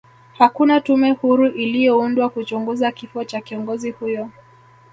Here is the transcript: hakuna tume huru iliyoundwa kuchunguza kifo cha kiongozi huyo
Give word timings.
hakuna 0.37 0.81
tume 0.81 1.11
huru 1.11 1.47
iliyoundwa 1.49 2.29
kuchunguza 2.29 2.91
kifo 2.91 3.23
cha 3.25 3.41
kiongozi 3.41 3.91
huyo 3.91 4.29